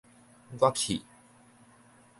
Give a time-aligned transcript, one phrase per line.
[0.57, 1.03] 我去